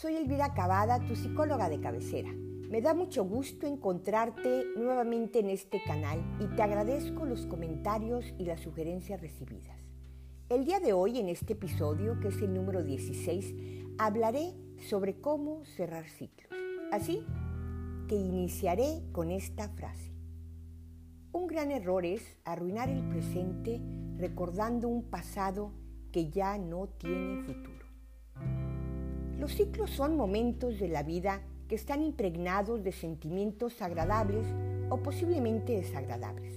[0.00, 2.30] soy Elvira Cavada, tu psicóloga de cabecera.
[2.32, 8.44] Me da mucho gusto encontrarte nuevamente en este canal y te agradezco los comentarios y
[8.44, 9.76] las sugerencias recibidas.
[10.50, 13.54] El día de hoy, en este episodio, que es el número 16,
[13.98, 14.54] hablaré
[14.88, 16.52] sobre cómo cerrar ciclos.
[16.92, 17.24] Así
[18.06, 20.12] que iniciaré con esta frase.
[21.32, 23.80] Un gran error es arruinar el presente
[24.16, 25.72] recordando un pasado
[26.12, 27.87] que ya no tiene futuro.
[29.38, 34.46] Los ciclos son momentos de la vida que están impregnados de sentimientos agradables
[34.90, 36.52] o posiblemente desagradables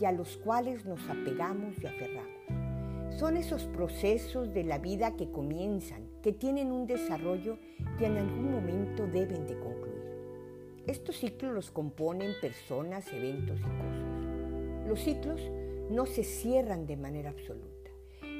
[0.00, 3.16] y a los cuales nos apegamos y aferramos.
[3.16, 7.58] Son esos procesos de la vida que comienzan, que tienen un desarrollo
[8.00, 9.86] y en algún momento deben de concluir.
[10.88, 14.88] Estos ciclos los componen personas, eventos y cosas.
[14.88, 15.40] Los ciclos
[15.90, 17.90] no se cierran de manera absoluta,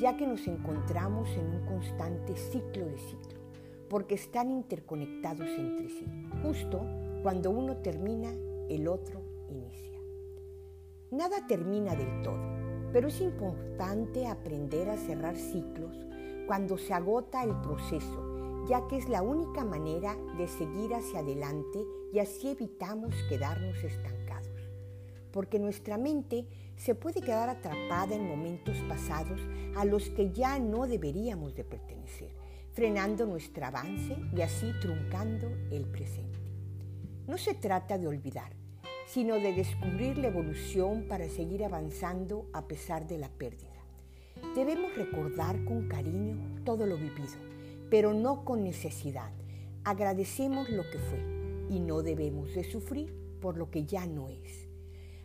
[0.00, 3.37] ya que nos encontramos en un constante ciclo de ciclo,
[3.88, 6.06] porque están interconectados entre sí.
[6.42, 6.84] Justo
[7.22, 8.32] cuando uno termina,
[8.68, 9.98] el otro inicia.
[11.10, 12.40] Nada termina del todo,
[12.92, 15.96] pero es importante aprender a cerrar ciclos
[16.46, 21.84] cuando se agota el proceso, ya que es la única manera de seguir hacia adelante
[22.12, 24.48] y así evitamos quedarnos estancados.
[25.32, 29.40] Porque nuestra mente se puede quedar atrapada en momentos pasados
[29.76, 32.30] a los que ya no deberíamos de pertenecer,
[32.72, 36.38] frenando nuestro avance y así truncando el presente.
[37.26, 38.52] No se trata de olvidar,
[39.06, 43.68] sino de descubrir la evolución para seguir avanzando a pesar de la pérdida.
[44.54, 47.36] Debemos recordar con cariño todo lo vivido,
[47.90, 49.30] pero no con necesidad.
[49.84, 51.38] Agradecemos lo que fue
[51.70, 54.68] y no debemos de sufrir por lo que ya no es.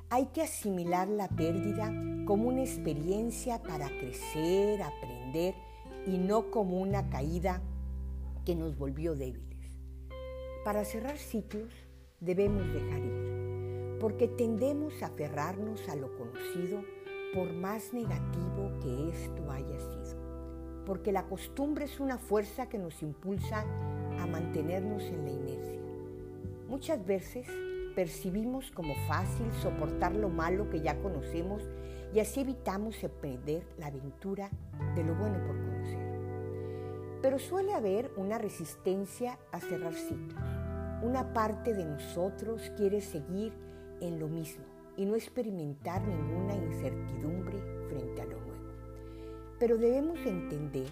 [0.09, 1.91] Hay que asimilar la pérdida
[2.25, 5.55] como una experiencia para crecer, aprender
[6.05, 7.61] y no como una caída
[8.45, 9.71] que nos volvió débiles.
[10.63, 11.73] Para cerrar ciclos
[12.19, 16.83] debemos dejar ir, porque tendemos a aferrarnos a lo conocido
[17.33, 23.01] por más negativo que esto haya sido, porque la costumbre es una fuerza que nos
[23.01, 23.65] impulsa
[24.19, 25.79] a mantenernos en la inercia.
[26.67, 27.47] Muchas veces
[27.95, 31.63] percibimos como fácil soportar lo malo que ya conocemos
[32.13, 34.49] y así evitamos perder la aventura
[34.95, 36.13] de lo bueno por conocer.
[37.21, 40.43] Pero suele haber una resistencia a cerrar ciclos.
[41.01, 43.53] Una parte de nosotros quiere seguir
[44.01, 44.65] en lo mismo
[44.95, 47.57] y no experimentar ninguna incertidumbre
[47.89, 48.73] frente a lo nuevo.
[49.59, 50.87] Pero debemos entender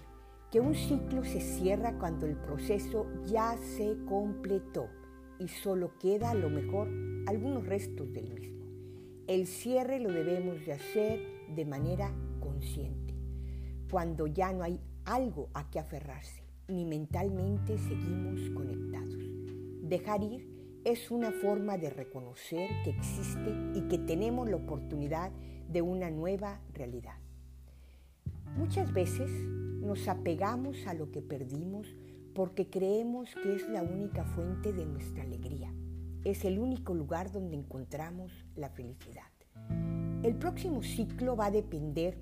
[0.50, 4.88] que un ciclo se cierra cuando el proceso ya se completó
[5.42, 6.88] y solo queda a lo mejor
[7.26, 8.64] algunos restos del mismo.
[9.26, 11.20] El cierre lo debemos de hacer
[11.54, 13.14] de manera consciente,
[13.90, 19.18] cuando ya no hay algo a que aferrarse, ni mentalmente seguimos conectados.
[19.82, 25.32] Dejar ir es una forma de reconocer que existe y que tenemos la oportunidad
[25.68, 27.16] de una nueva realidad.
[28.56, 31.88] Muchas veces nos apegamos a lo que perdimos
[32.34, 35.72] porque creemos que es la única fuente de nuestra alegría.
[36.24, 39.30] Es el único lugar donde encontramos la felicidad.
[40.22, 42.18] El próximo ciclo va a depender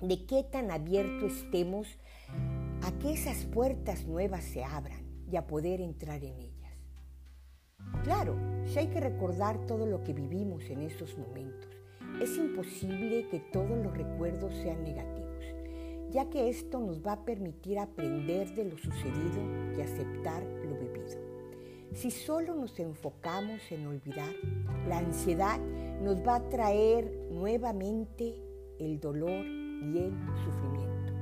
[0.00, 1.86] de qué tan abierto estemos
[2.82, 6.72] a que esas puertas nuevas se abran y a poder entrar en ellas.
[8.02, 8.36] Claro,
[8.66, 11.70] si hay que recordar todo lo que vivimos en esos momentos,
[12.20, 15.29] es imposible que todos los recuerdos sean negativos
[16.10, 19.40] ya que esto nos va a permitir aprender de lo sucedido
[19.76, 20.90] y aceptar lo vivido.
[21.94, 24.32] Si solo nos enfocamos en olvidar,
[24.88, 25.58] la ansiedad
[26.02, 28.36] nos va a traer nuevamente
[28.78, 30.12] el dolor y el
[30.44, 31.12] sufrimiento.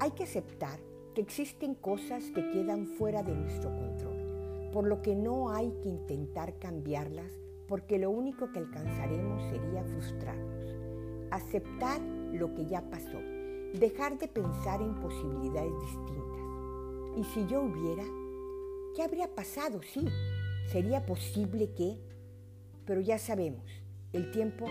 [0.00, 0.78] Hay que aceptar
[1.14, 5.88] que existen cosas que quedan fuera de nuestro control, por lo que no hay que
[5.88, 7.32] intentar cambiarlas
[7.68, 10.76] porque lo único que alcanzaremos sería frustrarnos.
[11.30, 13.18] Aceptar lo que ya pasó
[13.78, 16.22] dejar de pensar en posibilidades distintas.
[17.16, 18.04] ¿Y si yo hubiera?
[18.94, 19.80] ¿Qué habría pasado?
[19.82, 20.06] Sí,
[20.70, 21.98] sería posible que,
[22.84, 23.64] pero ya sabemos,
[24.12, 24.66] el tiempo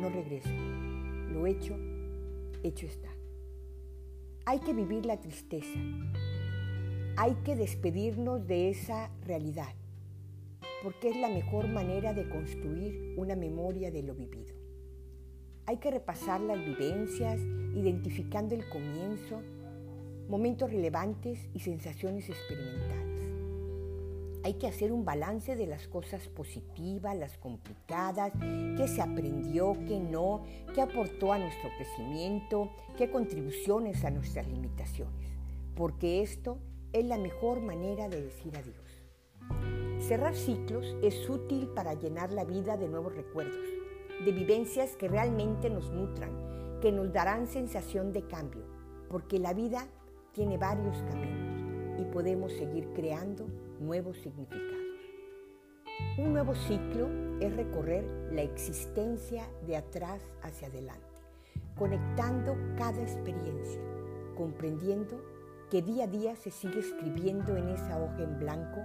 [0.00, 0.50] no regresa.
[1.30, 1.76] Lo hecho,
[2.62, 3.10] hecho está.
[4.46, 5.78] Hay que vivir la tristeza.
[7.18, 9.74] Hay que despedirnos de esa realidad,
[10.82, 14.55] porque es la mejor manera de construir una memoria de lo vivido.
[15.68, 17.40] Hay que repasar las vivencias,
[17.74, 19.42] identificando el comienzo,
[20.28, 23.04] momentos relevantes y sensaciones experimentadas.
[24.44, 28.32] Hay que hacer un balance de las cosas positivas, las complicadas,
[28.76, 35.32] qué se aprendió, qué no, qué aportó a nuestro crecimiento, qué contribuciones a nuestras limitaciones.
[35.74, 36.58] Porque esto
[36.92, 38.86] es la mejor manera de decir adiós.
[39.98, 43.75] Cerrar ciclos es útil para llenar la vida de nuevos recuerdos,
[44.24, 46.30] de vivencias que realmente nos nutran,
[46.80, 48.64] que nos darán sensación de cambio,
[49.08, 49.86] porque la vida
[50.32, 53.46] tiene varios caminos y podemos seguir creando
[53.80, 54.76] nuevos significados.
[56.18, 57.08] Un nuevo ciclo
[57.40, 61.20] es recorrer la existencia de atrás hacia adelante,
[61.78, 63.80] conectando cada experiencia,
[64.36, 65.22] comprendiendo
[65.70, 68.82] que día a día se sigue escribiendo en esa hoja en blanco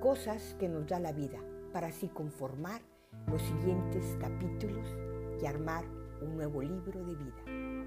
[0.00, 1.38] cosas que nos da la vida
[1.72, 2.80] para así conformar
[3.26, 4.86] los siguientes capítulos
[5.42, 5.84] y armar
[6.22, 7.84] un nuevo libro de vida.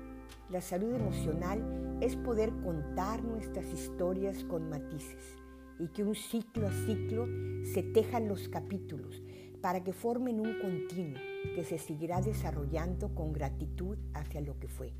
[0.50, 5.36] La salud emocional es poder contar nuestras historias con matices
[5.80, 7.28] y que un ciclo a ciclo
[7.64, 9.22] se tejan los capítulos
[9.62, 11.20] para que formen un continuo
[11.56, 14.94] que se seguirá desarrollando con gratitud hacia lo que fue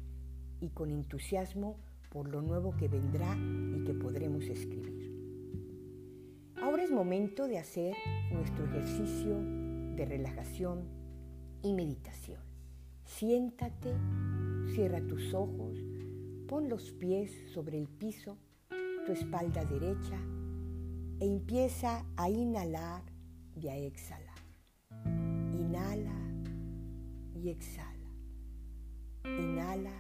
[0.60, 1.78] y con entusiasmo
[2.10, 5.16] por lo nuevo que vendrá y que podremos escribir.
[6.62, 7.96] Ahora es momento de hacer
[8.32, 9.38] nuestro ejercicio
[9.98, 10.88] de relajación
[11.64, 12.40] y meditación.
[13.04, 13.94] Siéntate,
[14.74, 15.76] cierra tus ojos,
[16.48, 18.38] pon los pies sobre el piso,
[19.06, 20.18] tu espalda derecha
[21.20, 23.02] e empieza a inhalar
[23.60, 24.38] y a exhalar.
[25.52, 26.16] Inhala
[27.34, 28.12] y exhala.
[29.26, 29.94] Inhala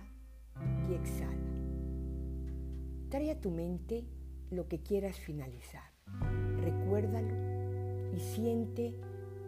[0.90, 1.48] y exhala.
[3.10, 4.06] Trae a tu mente
[4.52, 5.92] lo que quieras finalizar.
[6.62, 7.34] Recuérdalo
[8.16, 9.00] y siente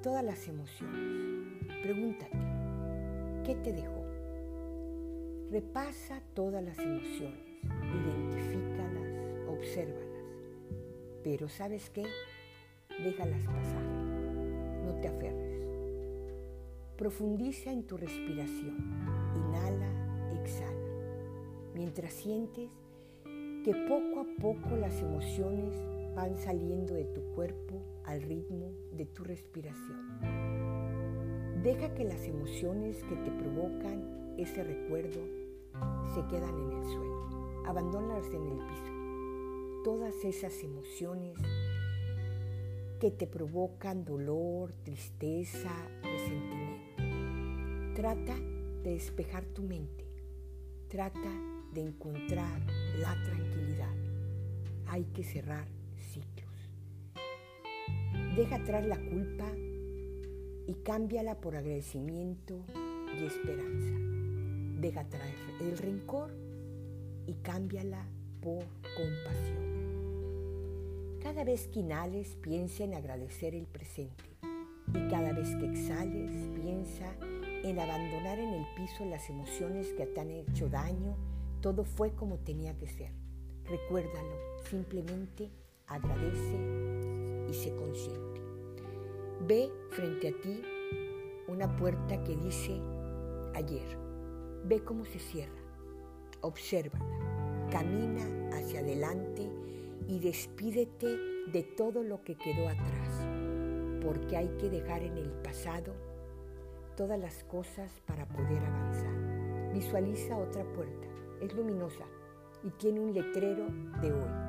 [0.01, 1.65] todas las emociones.
[1.83, 2.37] Pregúntate,
[3.45, 4.05] ¿qué te dejó?
[5.51, 10.05] Repasa todas las emociones, identifícalas, obsérvalas.
[11.23, 12.05] Pero ¿sabes qué?
[13.03, 13.83] Déjalas pasar,
[14.85, 15.67] no te aferres.
[16.97, 18.77] Profundiza en tu respiración,
[19.35, 19.89] inhala,
[20.41, 22.69] exhala, mientras sientes
[23.63, 25.75] que poco a poco las emociones
[26.19, 30.19] van saliendo de tu cuerpo al ritmo de tu respiración.
[31.63, 35.21] Deja que las emociones que te provocan ese recuerdo
[36.13, 37.63] se quedan en el suelo.
[37.65, 39.83] Abandónalas en el piso.
[39.85, 41.37] Todas esas emociones
[42.99, 45.71] que te provocan dolor, tristeza,
[46.03, 47.95] resentimiento.
[47.95, 48.35] Trata
[48.83, 50.05] de despejar tu mente.
[50.89, 51.31] Trata
[51.73, 52.59] de encontrar
[52.97, 53.95] la tranquilidad.
[54.85, 55.78] Hay que cerrar.
[58.39, 59.51] Deja atrás la culpa
[60.65, 62.63] y cámbiala por agradecimiento
[63.19, 64.79] y esperanza.
[64.79, 66.31] Deja atrás el rencor
[67.27, 68.07] y cámbiala
[68.41, 68.63] por
[68.95, 69.59] compasión.
[71.21, 74.23] Cada vez que inhales, piensa en agradecer el presente.
[74.93, 76.31] Y cada vez que exhales,
[76.61, 77.13] piensa
[77.65, 81.17] en abandonar en el piso las emociones que te han hecho daño
[81.59, 83.11] todo fue como tenía que ser.
[83.65, 84.37] Recuérdalo,
[84.69, 85.51] simplemente
[85.87, 86.88] agradece
[87.49, 88.41] y sé consciente.
[89.47, 90.61] Ve frente a ti
[91.47, 92.79] una puerta que dice
[93.55, 93.97] ayer.
[94.65, 95.59] Ve cómo se cierra.
[96.41, 97.67] Obsérvala.
[97.71, 99.49] Camina hacia adelante
[100.07, 101.17] y despídete
[101.51, 103.27] de todo lo que quedó atrás.
[104.03, 105.93] Porque hay que dejar en el pasado
[106.95, 109.73] todas las cosas para poder avanzar.
[109.73, 111.09] Visualiza otra puerta
[111.41, 112.05] es luminosa
[112.63, 113.65] y tiene un letrero
[114.01, 114.48] de hoy.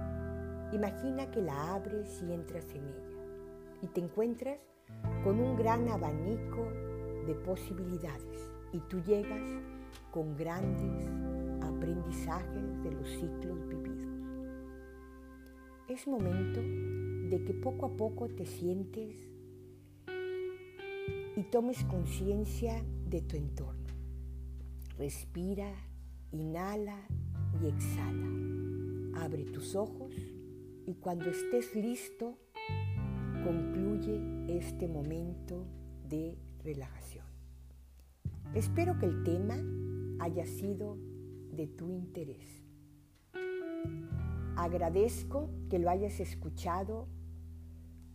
[0.72, 3.10] Imagina que la abres y entras en ella
[3.82, 4.60] y te encuentras
[5.24, 6.64] con un gran abanico
[7.26, 9.48] de posibilidades y tú llegas
[10.10, 11.08] con grandes
[11.62, 14.08] aprendizajes de los ciclos vividos.
[15.88, 19.16] Es momento de que poco a poco te sientes
[21.36, 23.80] y tomes conciencia de tu entorno.
[24.98, 25.72] Respira
[26.32, 27.08] Inhala
[27.60, 29.24] y exhala.
[29.24, 30.14] Abre tus ojos
[30.90, 32.36] y cuando estés listo,
[33.44, 35.64] concluye este momento
[36.08, 37.24] de relajación.
[38.54, 39.54] Espero que el tema
[40.18, 40.98] haya sido
[41.52, 42.64] de tu interés.
[44.56, 47.06] Agradezco que lo hayas escuchado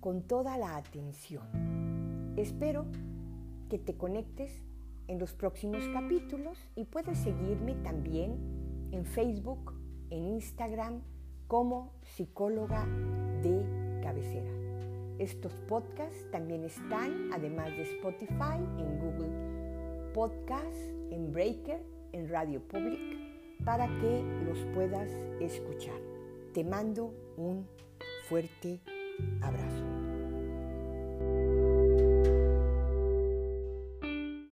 [0.02, 1.48] con toda la atención.
[2.36, 2.88] Espero
[3.70, 4.52] que te conectes
[5.08, 9.74] en los próximos capítulos y puedes seguirme también en Facebook,
[10.10, 11.15] en Instagram
[11.48, 12.86] como psicóloga
[13.42, 14.52] de cabecera.
[15.20, 23.00] Estos podcasts también están, además de Spotify, en Google Podcasts, en Breaker, en Radio Public,
[23.64, 25.10] para que los puedas
[25.40, 26.00] escuchar.
[26.54, 27.68] Te mando un
[28.28, 28.82] fuerte
[29.42, 30.05] abrazo.